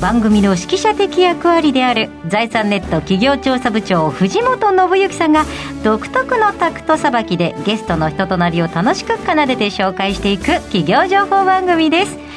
[0.00, 5.44] 番組の指揮者的役割である財産ネット企業調査部長藤本信之さんが
[5.82, 12.27] 独特のタクトさばきでゲストの人となりを楽しく奏でて紹介していく企業情報番組です。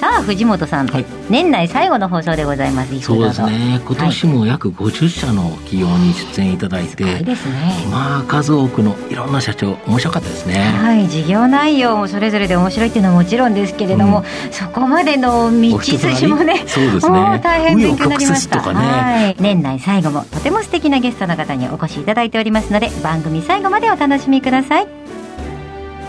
[0.00, 3.00] さあ藤本さん、はい、年内最後の放送でございます。
[3.00, 3.80] そうですね。
[3.84, 7.72] 今年も約50社の企業に出演いただいて、はい、ですね。
[7.90, 10.54] まあ数多くのいろんな社長面白かったですね。
[10.54, 11.08] はい。
[11.08, 17.40] 事業内容もそれぞれで面白いっていうのはもちろんですけれども、うん、そこまでの道筋もねそうですね。
[17.42, 24.88] 大変勉強になりました、ね、はい、年内最後もとても素敵なゲストの方にお越しいただいておりますので番組最後までお楽しみください。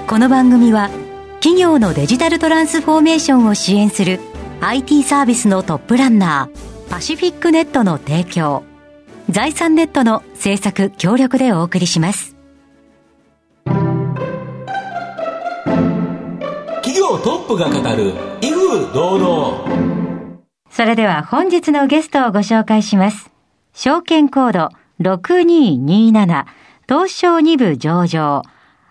[0.08, 0.90] この番組は
[1.48, 4.20] 企業のデジタルトランスフォーメーションを支援する
[4.60, 8.66] IT サービスのトップランナーパシフィックネットの提供。
[9.30, 12.36] 財産ネットの制作協力でお送りします。
[16.84, 20.40] 企業トップが語る威風堂々。
[20.70, 23.32] それでは本日のゲストをご紹介します。
[23.74, 26.46] 証券コード6227
[26.90, 28.42] 東証2部上場。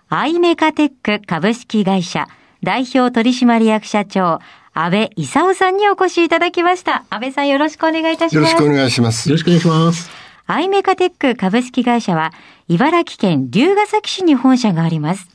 [0.09, 2.29] アイメカテック株式会社
[2.67, 4.41] 代表取締役社長
[4.75, 7.05] 安倍勲さんにお越しいただきました。
[7.11, 8.37] 安倍さんよろしくお願いいたします。
[8.37, 9.29] よろしくお願いします。
[9.29, 10.11] よろしくお願いします。
[10.49, 12.33] アイメカテック株式会社は、
[12.67, 15.29] 茨城県龍ヶ崎市に本社があります。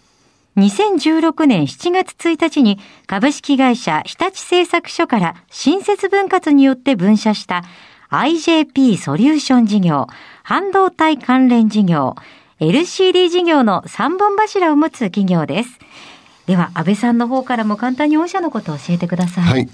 [0.57, 7.63] 2016年7月1日に株式会社日立製作所から新設分割によって分社した
[8.09, 10.07] IJP ソリューション事業、
[10.43, 12.15] 半導体関連事業、
[12.59, 15.79] LCD 事業の3本柱を持つ企業です。
[16.47, 19.43] では、安倍さんの方からも簡単に御社のことを教えてください。
[19.43, 19.69] はい。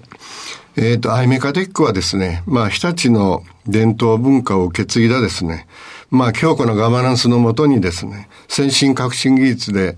[0.75, 5.67] えっ、ー、と、アイメカテックはですね、まあ、日立の伝統文化を受け継いだですね、
[6.11, 9.97] まあ、強固なガバナンスのもとにですね、先進革新技術で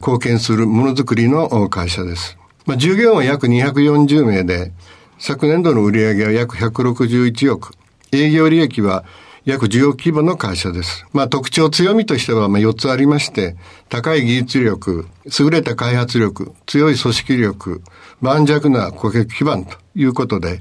[0.00, 2.38] 貢献するものづくりの会社です。
[2.66, 4.72] まあ、従業員は約240名で、
[5.18, 7.74] 昨年度の売上は約161億、
[8.12, 9.04] 営業利益は
[9.44, 11.06] 約10億規模の会社です。
[11.12, 13.56] まあ特徴強みとしてはまあ4つありまして、
[13.88, 15.06] 高い技術力、
[15.38, 17.82] 優れた開発力、強い組織力、
[18.22, 20.60] 盤石な顧客基盤ということで、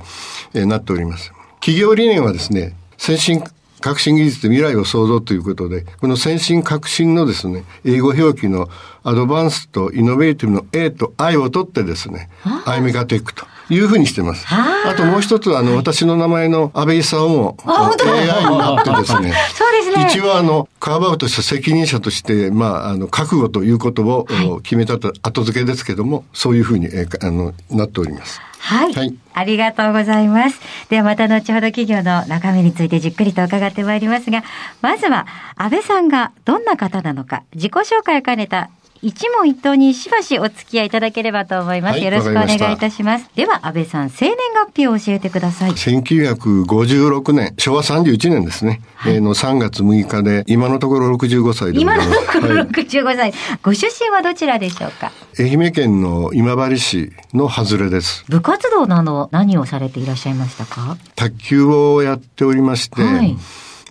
[0.53, 1.31] えー、なっております。
[1.61, 3.43] 企業理念はですね、先進
[3.79, 8.69] 革新技術で未来を創造ということで、この先進革新のですね、英語表記の
[9.03, 12.29] アドバンスとイノベーティブの A と I を取ってですね、
[12.65, 14.45] アイメガテックというふうにしてます。
[14.49, 20.07] あともう一つは、あの、私の名前の安倍勲も AI になってですね、 そうですね。
[20.09, 28.41] 一応あの、カーバウトした責任者として、まあ、あの、覚悟ということを決めたと、後付けですけども、そういうふうに、えあの、なっております。
[28.59, 29.13] はい、はい。
[29.33, 30.59] ありがとうございます。
[30.89, 34.43] ではまた後ほど企業の中身についてじっくりと伺ってまいりますが、
[34.81, 38.69] まずは安倍さんがどんな方なのか、自己紹介を兼ねた
[39.03, 41.91] 一問一答にしばしお付き合いいただければと思います。
[41.95, 43.29] はい、よろしくお願いいたします。
[43.35, 45.71] では、安倍さん、生年月日を教えてください。
[45.71, 48.81] 1956年、昭和31年ですね。
[48.95, 55.11] はい、の3月6日で、今のところ65歳で今のところ65歳、はい、ご出身はどちらでしょうか？
[55.37, 58.23] 愛媛県の今治市の外れです。
[58.29, 60.95] 部活動など何をされていらっしゃいましたか？
[61.17, 63.37] 卓球をやっておりまして、はい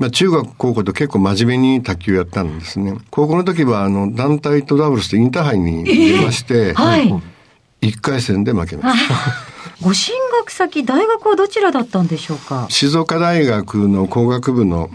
[0.03, 2.99] まあ、中学、高校と結構真面目に卓球やったんですね。
[3.11, 7.09] 高校の時は、あの、団体とダブルスでインターハイに出まして、はい。
[7.83, 9.15] 1回戦で負けました。
[9.81, 12.67] ご進学先、大学はどちらだったんでしょうか？
[12.69, 14.91] 静岡大学の工学部の、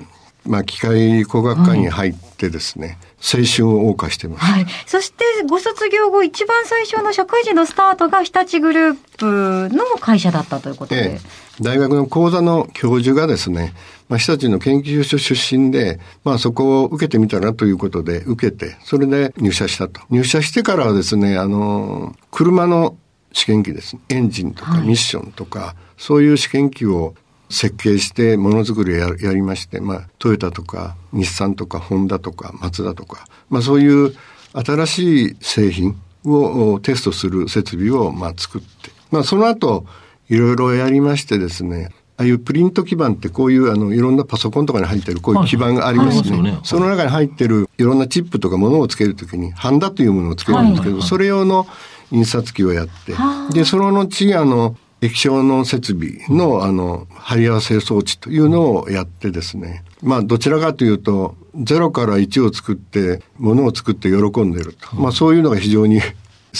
[0.45, 4.45] まあ、機械工学科に入ってですね、はい、青春を謳歌してます。
[4.45, 4.65] はい。
[4.87, 11.13] そして、ご卒業後、一番最初の社会人のスタートが日立グループの会社だったということで。
[11.13, 13.73] ええ大学の講座の教授がですね、
[14.09, 20.01] まあ、日立の研究所出身で、まあ、そこを受けてみたらということで受けて、それで入社したと。
[20.09, 22.97] 入社してからはですね、あの、車の
[23.33, 23.97] 試験機です。
[24.09, 27.15] エンジンとかミッションとか、はい、そういう試験機を
[27.49, 34.13] 設計してものづくりをややりまして、まあ、トヨタとか日産とかホンダとかマツダとか、まあ、そういう
[34.53, 38.67] 新しい製品をテストする設備をまあ作って、
[39.11, 39.85] まあ、その後、
[40.29, 46.31] いろいろやりましてですね、ああいうプリント基板ってこういうあのいろんなパソコンとかに入ってるこういう基板がありますね。
[46.31, 46.51] はい。
[46.51, 51.67] はい、その中に入ってるいろんなチップとかものをつけるときにハンダというものをつけるんですけど、はい、それ用の
[52.11, 53.13] 印刷機をやって、
[53.53, 64.95] で、その後あの液晶の設備のあの貼り合わせ装置というのをやってですね、まあどちらかというと0から1を作って、ものを作って喜んでいると。
[64.95, 66.01] まあそういうのが非常に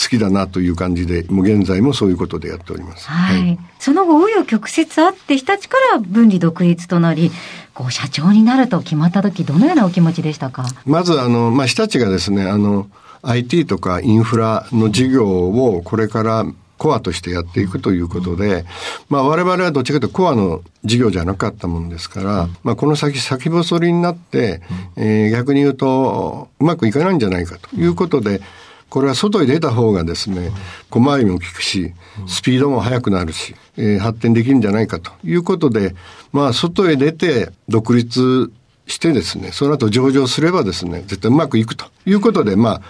[0.02, 3.10] 好きだなという感じで、もう現在もそういうことでやっております。
[3.10, 3.58] はい。
[3.80, 7.32] その後、紆余曲折あって、日立から分離独立となり、
[7.74, 10.66] こう、社長になると決まった時、どのようなお気持ちでしたか？
[10.86, 12.88] まず、あの、まあ、日立がですね、あの、
[13.24, 16.46] IT とかインフラの事業をこれから
[16.78, 18.64] コアとしてやっていくということで、
[19.10, 24.62] まあ、我々はどっちかというとコアの事業じゃなかったもんですから、まあ、この先先細りになって、
[24.96, 28.42] えー逆に言うと、うまくいかないんじゃないかということで、
[28.90, 30.52] これは外に出た方がですね、
[30.90, 31.94] 小回りも利くし、
[32.28, 35.96] スピードも速くなるし、えー発展できるんじゃないかということで、
[36.32, 38.52] まあ、外へ出て独立
[38.88, 42.82] してですね、その後上場すればですね、絶対うまくいくということで、まあ、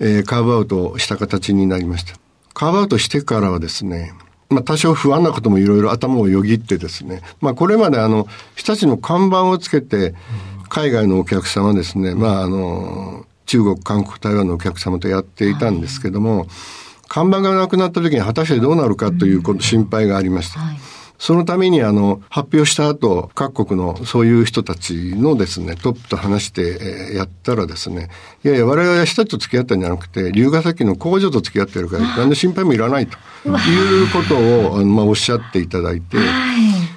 [0.00, 2.14] えーカーブアウトした形になりました。
[2.52, 4.12] カーブアウトしてからはですね、
[4.50, 10.14] まあ多少不安なこともいろいろ頭をよぎってですね、まあこれまであの、日立の看板をつけて、
[10.68, 16.48] 海外のお客様ですね、まああの、中国、韓国、台湾のお客様とやっていたんですけども、
[17.08, 20.58] 看板がなくなった時に果たしてどうなるかという心配がありました。
[20.58, 20.76] はい。
[21.18, 28.08] そのためにあの、発表した後、各国のそういう人たちのですね、トップと話して、えーやったらですね、
[28.44, 33.16] いやいや、我々は日立と付き合ったんじゃなくて、龍ヶ崎の工場と付き合ってるから、何の心配もいらないと
[33.48, 36.26] いうことを、あのまあ、おっしゃっていただいて、はい。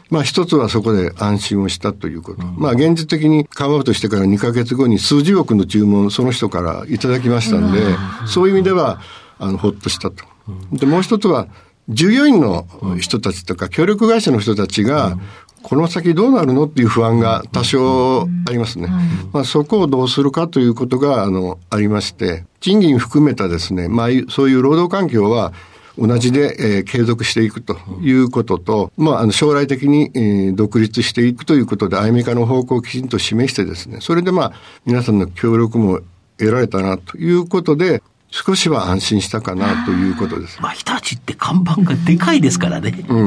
[0.10, 2.42] まあ一つはそこで安心をしたということ。
[2.44, 7.82] まあ現実的にカムアウトしてから2ヶ月後に数十億の注文その人からいただきましたんで、
[8.26, 9.02] そういう意味では、
[9.40, 10.24] あの、ほっとしたと。
[10.72, 11.48] で、もう一つは、
[11.90, 12.68] 従業員の
[13.00, 15.18] 人たちとか協力会社の人たちが、
[15.64, 18.88] この先どうなるのっていう不安が多少ありますね。
[19.34, 25.54] まあそこをどうするかということが、あの、ありまして、賃金含めたですね、まあそういう労働環境は、
[25.98, 34.54] 同じで、えー継続していくということと、まあ、あの、将来的に、えー独立していくということで、アイメカの方向をきちんと示してですね、それでまあ、
[34.86, 36.02] 皆さんの協力も
[36.38, 40.62] 得られたなということで、少しは安心したかなということです。
[40.62, 43.06] まあ、日立って看板がでかいですからね。
[43.08, 43.24] う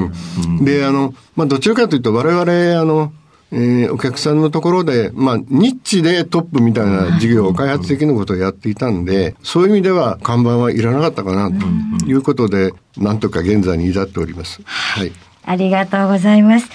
[0.60, 0.64] ん。
[0.64, 3.12] で、あの、まあ、どちらかというと、我々、あの、
[3.52, 14.60] えーお客さんのところで、まあ、ニッチでトップみたいな事業、開発的なことをやっていたんで、そういう意味では看板はいらなかったかな、ということで、なんとか現在に至っております。
[14.64, 15.12] はい。
[15.44, 16.68] ありがとうございます。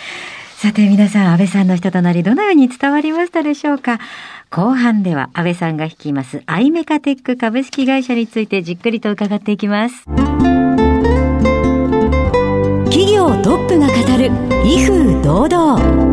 [0.57, 3.99] さて皆さん、安倍さんの人となりどのように伝わりましたでしょうか？
[4.49, 10.05] 後半では安倍さんが率いますアイメカテック株式会社についてじっくりと伺っていきます。
[12.85, 14.31] 企業トップが語る
[14.65, 16.05] 威風堂々。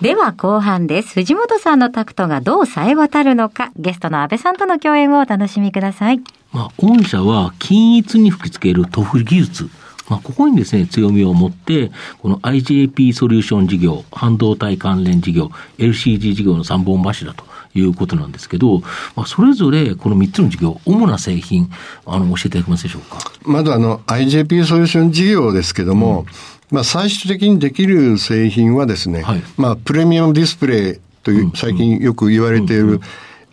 [0.00, 1.12] では後半です。
[1.12, 6.20] 藤本さんのタクトがどう冴え渡るのか、ゲストの安倍さんとの共演をお楽しみください。
[6.50, 9.68] まあ、御社は均一に吹き付ける塗布技術。
[10.12, 17.44] まあ、ここにですね、強みを持って、この IJP ソリューション事業、半導体関連事業、LCG 事業の3本柱と
[17.74, 18.80] いうことなんですけど、
[19.16, 21.70] まあ、それぞれこの3つの事業、主な製品、
[22.04, 23.18] あの、教えていただけますでしょうか？
[23.44, 26.26] まずあの、IJP ソリューション事業ですけども、
[26.70, 29.42] まあ最終的にできる製品はですね、はい。
[29.56, 33.00] まあプレミアムディスプレイという、最近よく言われている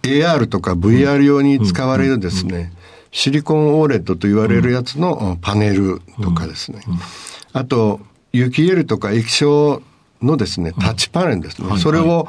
[0.04, 2.74] AR とか VR 用に使われるですね、
[3.12, 6.82] シリコンオーレットと言われるやつのパネルとかですね、
[7.54, 8.00] あと、
[8.32, 9.82] 雪エルとか液晶
[10.22, 12.28] のですね、タッチパネルですね、はいそれを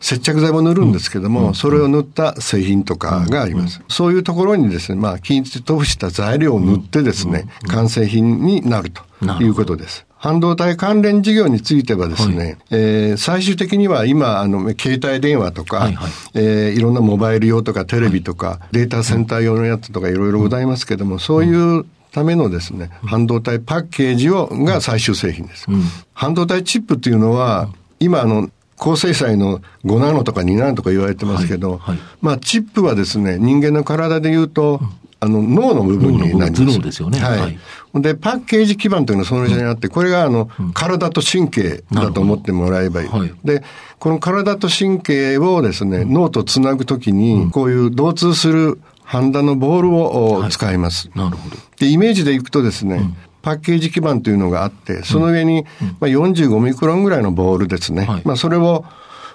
[0.00, 3.82] 接着剤も塗るんですけども、それを塗った製品とかがあります。
[3.88, 9.02] そういうところにですね、まあ、均一に塗布した材料を塗ってですね、完成品になると
[9.42, 10.06] いうことです。
[10.18, 16.10] 半導体関連事業についてはですね、えー最終的には今、あの、携帯電話とか、はいはい。
[16.34, 25.66] えーいろんなモバイル用とかテレビとか、データセンター用のやつとかいろいろございますけども、そういうためのですね、半導体パッケージを、が最終製品です。
[26.14, 27.68] 半導体チップっていうのは、
[28.00, 31.98] 今あの、高精細の5ナノとか2ナノとか言われてますけど、はいはい。
[32.22, 34.80] まあチップはですね、人間の体で言うと、
[35.20, 36.80] あの脳の部分になります。
[36.80, 37.18] ですよね。
[37.18, 37.40] はい。
[37.40, 37.58] はい。
[37.94, 43.08] で、パッケージ基盤というのはその下にあって、これがあの、体と神経だと思ってもらえばいい。
[43.08, 43.32] はい。
[43.44, 43.64] で、
[43.98, 51.10] この体と神経をですね、脳とつなぐときに、こういう同通するハンダのボールをお使います。
[51.16, 51.56] なるほど。
[51.78, 55.64] で、イメージでいくとですね、パッケージ基板というのがあって、その上に、
[55.98, 58.04] まあ、45ミクロンぐらいのボールですね。
[58.04, 58.22] はい。
[58.24, 58.84] まあ、それを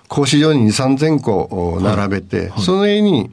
[0.07, 3.31] 格子状に2、3000個並べて、その上に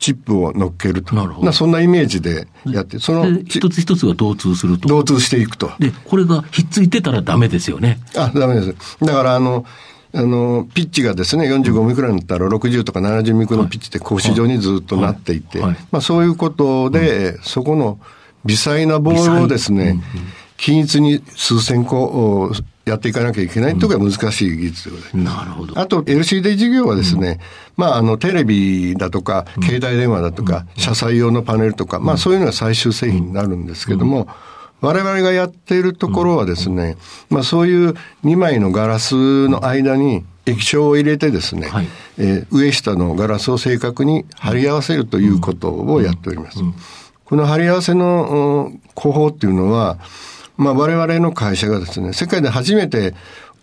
[0.00, 1.14] チップを乗っけると。
[1.14, 4.88] なるほどまあそんなイメージでやって、そので、一つ一つが同通すると。
[4.88, 5.70] 同通していくと。
[5.78, 8.00] で、これがひっついてたらダメですよね。
[8.16, 8.98] あ、ダメです。
[9.04, 9.66] だから、あの、
[10.12, 18.00] あの、ピッチがですね、45ミクロンだったら60とか70ミクロンピッチって格子状にずっとなっていて、まあそういうことで、そこの
[18.44, 20.02] 微細なボールをですね、
[20.56, 22.52] 均一に数千個お
[22.90, 25.36] やっていかなきゃいけないというのが難しい技術でございます。
[25.38, 25.78] なるほど。
[25.78, 27.40] あと LCD 事業はですね、
[27.76, 34.28] まあ、あの、テレビだとか、携帯電話だとか、車載用のパネルとか、まあ、そういうのが最終製品になるんですけども、
[34.80, 36.96] 我々がやっているところはですね、
[37.28, 37.94] まあ、そういう
[38.24, 41.86] 2枚のガラスの間に液晶を入れてですね、はい。
[42.18, 46.58] えー上下のガラスを正確に貼り合わせるということをやっております。
[47.24, 49.98] この貼り合わせのうん工法っていうのは、
[50.60, 53.14] まあ、我々の会社がですね、世界で初めて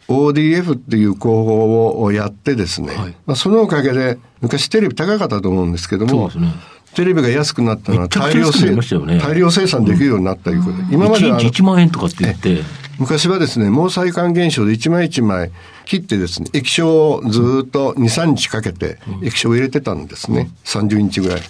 [0.07, 3.15] ODF っていう工法をやってですね、はい。
[3.27, 6.53] まあ、そのおかげで、昔テレビ高かったと思うんですけども、ね。
[6.95, 8.71] テレビが安くなったのは大量生
[9.05, 12.63] ね大量生産できるようになったということで、今まではあ1の日1万円とかって言って、
[12.99, 15.51] 昔はですね、毛細管現象で一枚一枚
[15.85, 20.49] 切ってですね、液晶をずーっと2、3日かけて液晶を入れてたんですね。
[20.65, 21.41] 30インチぐらい。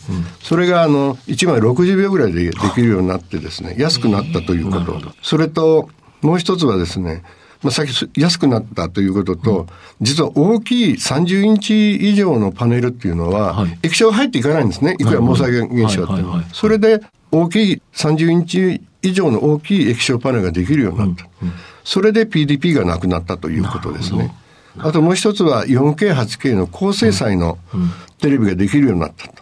[0.41, 5.01] それがあの、1枚60秒ぐらいでできるようになってですね、安くなったということ。
[5.21, 5.89] それと、
[6.21, 7.23] もう一つはですね、
[7.63, 9.67] まあ、さっき安くなったということと、
[10.01, 14.95] 実は大きい30インチ以上のパネルっていうのは、はい液晶が入っていかないんですね。
[14.99, 16.41] いくら毛細管現象あっても。
[16.53, 16.99] それで
[17.31, 21.25] 大きい30インチ以上の大きい液晶パネルができるようになった。
[21.83, 24.33] それで PDP がなくなったということですね。
[24.77, 27.57] あともう一つは 4K、8K の高精細の
[28.19, 29.33] テレビができるようになったと。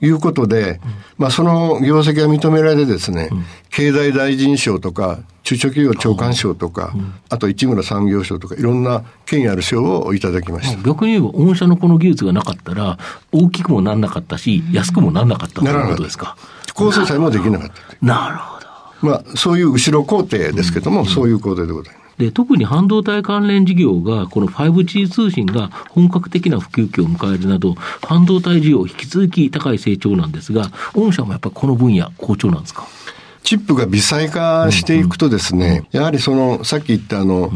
[0.00, 0.80] いうことで、
[1.16, 3.30] まあその業績が認められてですね、
[3.68, 6.94] 経済大臣賞とか、中小企業長官賞とか、
[7.30, 10.80] あと市村産業賞とか、いろんな権威ある賞をいただきました。
[10.84, 12.96] 逆に言えば、御社のこの技術がなかったら、
[13.32, 16.36] 大きくもなんなかったし、安くもなんなかったということですか？
[16.74, 18.06] 高精細もできなかった。
[18.06, 18.57] なるほど。
[19.02, 22.08] まあそういう後ろ工程ですけども、そういう工程でございます。
[22.18, 32.88] で特に半導体関連事業が、この 5G 通信が本格的な普及期を迎えるなど、半導体需要、引き続き高い成長なんですが、御社もやっぱりこの分野、好調なんですか？
[33.44, 37.52] チップが微細化していくとですね、やはりその、さっき言ったあの、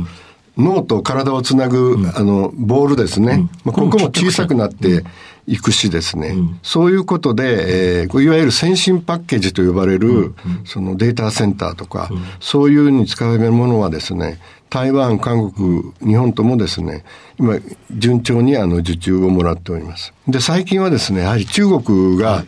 [0.57, 3.49] 脳と体をつなぐ、あの、ボールですね。
[3.65, 5.03] まあ、ここも小さくなって
[5.47, 6.37] いくしですね。
[6.63, 17.05] そういうことで、えーいわゆる先進パッケージと呼ばれる、そのデータセンターとか、そういうに使われるものはですね、台湾、韓国、日本ともですね、
[17.39, 17.59] 今、
[17.91, 20.13] 順調にあの受注をもらっております。
[20.29, 22.45] で、最近はですね、やはり中国が、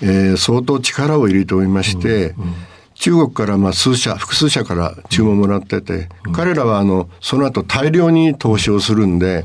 [0.00, 2.34] えー相当力を入れておりまして、
[3.02, 9.44] 中国からまあ数社、複数社から注文もらってて、彼らはあの、その後大量に投資をするんで、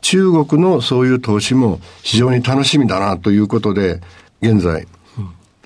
[0.00, 4.00] 中国のそういう投資も非常に楽しみだなということで、
[4.40, 4.88] 現在、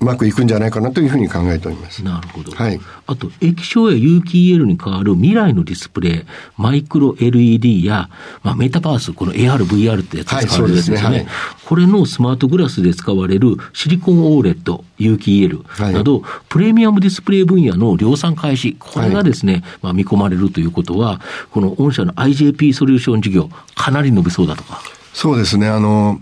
[0.01, 2.03] うまくいくんじゃないかなというふうに考えております。
[2.03, 2.51] なるほど。
[2.51, 6.23] はいあと、液晶や有機 EL に代わる未来のディスプレイ、
[6.57, 8.09] マイクロ LED や、
[8.41, 11.07] まあ、メタバース、この AR、VR ってやつはい使われるやつですね。
[11.07, 24.81] そうですねはいこれのスマートグラスで使われるシリコン OLED、有機 EL はいなど、プレミアムディスプレイ分野の量産開始、これがですね、まあ、見込まれるということは、この御社の IJP ソリューション事業、かなり伸びそうだとか。
[25.13, 26.21] そうですね、あの、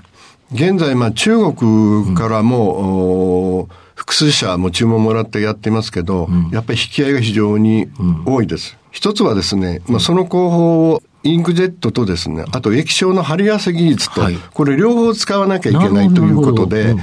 [0.52, 7.90] 現在、まあ、中国からも、お複数社も注文もらってやってますけど、やっぱり引き合いが非常に
[8.26, 8.78] 多いです。
[8.92, 14.36] 一つはですね、まあ、その工法をインクジェットとですね、あと液晶の貼り合わせ技術と、はい。
[14.54, 16.96] これ両方使わなきゃいけないということで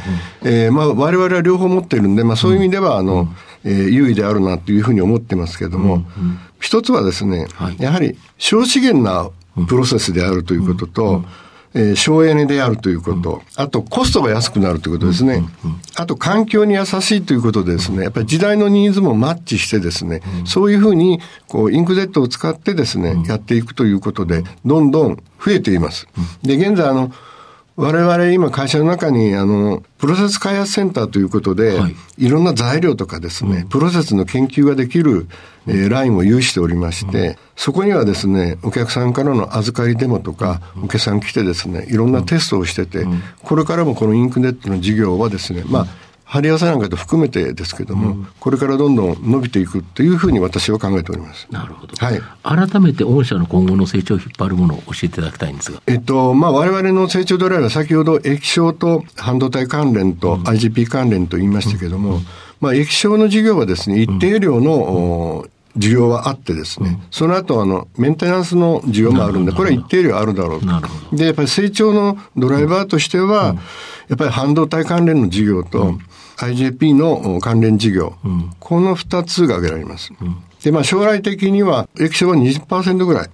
[0.43, 3.29] えーまあ、我々は両方持ってるんで、まあ、そういう意味では、あの、
[3.65, 6.05] えー優位であるなというふうに思ってますけども、
[6.61, 7.77] 一つはですね、はい。
[7.79, 9.29] やはり少資源な
[9.67, 11.25] プロセスであるということと、
[11.77, 15.47] えー省エネであるということ、あとコストが安くなるということですね。
[15.95, 26.09] あと環境に優しいということでですね、やっぱり時代のニーズもマッチしてですね、そういうふうに、こう、インクゼットを使ってですね、やっていくということで、どんどん増えています。
[26.43, 27.13] で、現在あの、
[27.77, 31.97] 我々今会社の中にあの、プロセス開発センターということで、はい。
[32.17, 35.29] い、ろんな材料とかですね、プロセスの研究ができる、
[35.67, 43.07] えーラインを有しておりまして、そこにはですね、お客さんからの預かりデモとか、お客さん来てですね、いろんなテストをしてて、
[43.43, 45.87] これからもこのインクネットの事業はですね、まあ、
[46.29, 51.47] 貼り合わせなんかと含めてですけども、これからどんどん伸びていくというふうに私は考えております。
[51.53, 51.95] なるほど。
[51.97, 52.21] はい。
[52.43, 55.81] 改めて御社の今後の成長を引っ張るものを教えていただきたいんですが。
[55.87, 62.21] えっと、まあ、我々の成長ドライバーは先ほど液晶と半導体関連と IGP 関連と言いましたけども、
[62.61, 70.67] まあ、液晶の事業はですね、一定量の、お需要はあってですね、その後あの、メンテナンスの需要もあるんで、これは一定量あるだろうと。
[71.17, 73.57] で、やっぱり成長のドライバーとしては、
[74.09, 75.99] やっぱり半導体関連の事業と、
[76.39, 78.15] IJP のお関連事業、
[78.59, 80.13] この二つが挙げられます。
[80.63, 83.31] で、まあ将来的には液晶は20%ぐらい、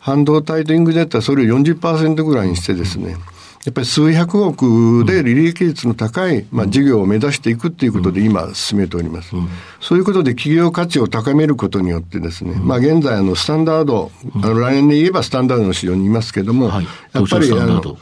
[0.00, 3.16] 半導体とインクジェットはそれを40%ぐらいにしてですね、
[3.66, 9.32] やっぱり数百億で利益率の高い、まあ、事業を目指していくっていうことで今進めております。
[9.80, 16.78] そういうことで企業価値を高めることによってですね、まあ現在あのスタンダード、あの来年で言えばスタンダードの市場にいますけども、や
[17.22, 17.98] っぱりあの、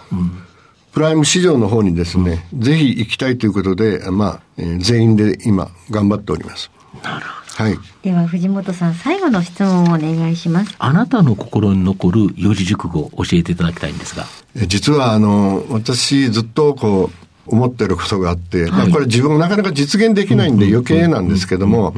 [0.93, 6.71] プライム市場の方にですね、ぜひ行きたいということで、まあ、えー、全員で今頑張っております。
[7.03, 7.44] なるほど。
[7.57, 7.79] はい。
[8.03, 10.75] では藤本さん、最後の質問をお願いします。
[10.79, 14.27] あなたの心に残る四字熟語を教えていただきたいんですが。
[14.67, 21.95] 実は、あの、私ずっとこう、思ってることがあって、はい、まあこれ自分もなかなか実現できないんで余計なんですけども、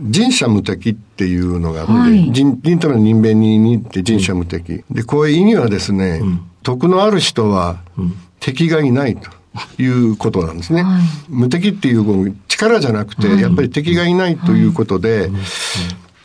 [0.00, 4.84] 人社無敵っていうのがあって、はい、人人との人弁に似て人社無敵。
[4.90, 7.80] で、こういう意味はですね、うん、徳のある人は
[8.40, 9.30] 敵がいないと。
[9.78, 10.82] いうことなんですね。
[10.82, 15.30] はい、無敵っていう力じゃなくて、やっぱり敵がいないということで、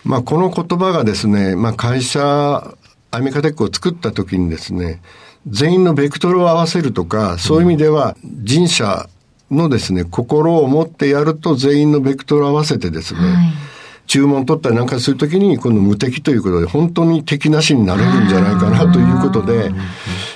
[0.04, 2.76] まあこの言葉がですね、まあ会社、
[3.12, 5.02] アメリカテックを作った時にですね、
[5.48, 9.10] 全員のベクトルを合わせるとか、そういう意味では人社
[9.52, 13.73] のですね、心を持ってやると全員のベクトルを合わせてですね、はい
[14.08, 19.72] 注文取ったりなんかするときに、この無敵ということで、本当に敵なしになれるんじゃないかなということで、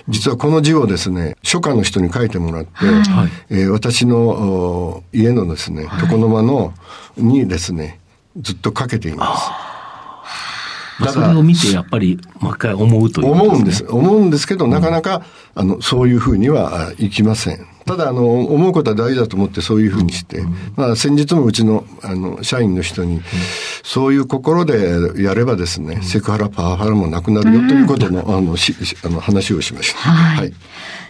[0.08, 6.74] 実はこの字をですね、初夏の人に書いてもらって、はい、えー、私の家のですね、床の間の、
[7.18, 8.00] にですね、
[8.40, 9.52] ずっとかけています。
[11.00, 13.86] まあ、それを見てやっぱりもう一回思うという、ね、思うんです。
[13.88, 17.68] 思うんですけど、なかなか、あの、そういうふうにはいきません。
[17.88, 20.44] ただ、あの、思うことは大事だと思ってそういうふうにして、
[20.76, 23.22] まあ、先日もうちの、あの、社員の人に、
[23.84, 30.00] そういう心でやればですね、セクハラ、パワハラもなくなるよということの、あの、しあの話をしました。
[30.00, 30.54] はい。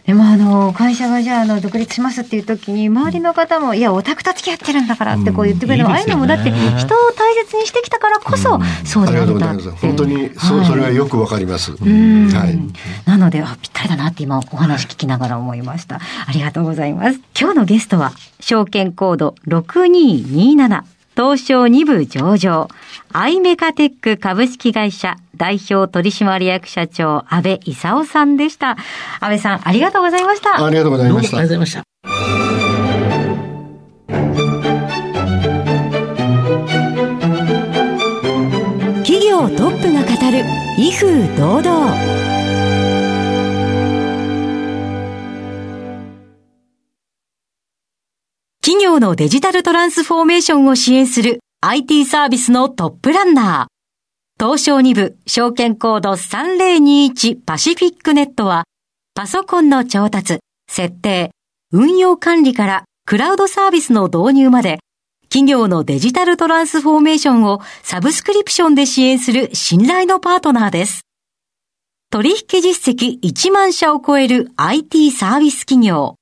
[0.08, 9.64] でもあの、会社がじゃあ、あの、独立しますっていう時に、周りの方も、いや、オタクと付き合ってるんだからってこう言ってくれるの、ああいうのもだって、人を大切にしてきたからこそ、そうであるんだって。
[9.70, 11.74] 本当に、そう、それはよくわかります。
[11.74, 12.58] はい。
[13.06, 16.00] なので、あ、ぴったりだなって今、お話聞きながら思いました。
[16.26, 17.20] ありがとうございます。
[17.40, 20.84] 今日のゲストは、証券コード6227。
[21.16, 22.68] 東証2部上場、
[23.12, 28.72] アイメカテック株式会社代表取締役社長、安倍勲さんでした。
[28.72, 28.78] 安
[29.22, 30.64] 倍さん、ありがとうございました。
[30.64, 31.38] ありがとうございました。
[31.38, 31.84] ありがとうございました。
[39.04, 40.44] 企業トップが語る、
[40.78, 42.27] 威風堂々。
[48.68, 54.46] 企業のデジタルトランスフォーメーションを支援する IT サービスのトップランナー。
[54.46, 58.66] 東証2部証券コード3021パシフィックネットは
[59.16, 61.32] パソコンの調達、設定、
[61.72, 64.80] 運用管理からクラウドサービスの導入まで
[65.30, 71.04] 企業のデジタルトランスフォーメーションをサブスクリプションで支援する信頼のパートナーです。
[72.10, 76.17] 取引実績1万社を超える IT サービス企業。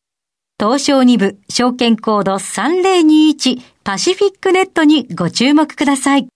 [0.58, 6.30] 東証2部証券コード3021パシフィックネットにご注目ください。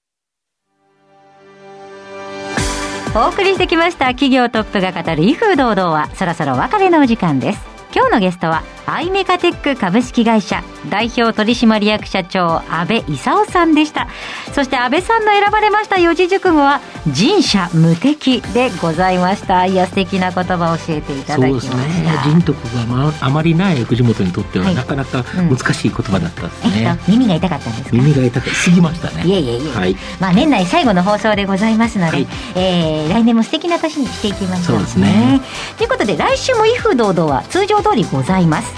[3.15, 7.78] お送りしてきました企業トップが語る威風堂々はそろそろ別れのお時間です。
[7.93, 14.07] 今日のゲストはアイメカテック株式会社代表取締役社長安倍勲さんでした。
[14.53, 19.65] そして安倍さんの選ばれました四字熟語は人社無敵でございました。
[19.65, 22.13] いや素敵な言葉を教えていただきましたそうですね。
[22.25, 27.97] 人徳が、まあ、あまりない藤本にとっては、はい、なかなか難しい言葉だったですね、えっと、耳が痛かったんですか？
[27.97, 29.23] 耳が痛くすぎましたね。
[29.25, 35.41] いえいえいえ、はい、まあ年内最後の放送でございますので、はい、えー、来年も素敵な年にしていきましょう、そうですね。
[35.77, 38.73] ということで来週も威風堂々は通常通りございます。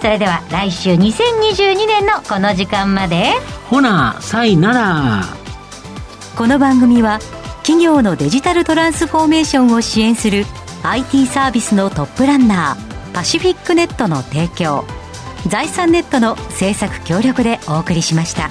[0.00, 3.32] それでは来週2022年のこの時間まで。
[3.68, 5.24] ほなさいなら。
[6.36, 7.18] この番組は
[7.62, 10.44] 企業のデジタルトランスフォーメーションを支援する
[10.82, 14.84] IT サービスのトップランナーパシフィックネットの提供
[15.46, 18.50] 財産ネットの制作協力でお送りしました。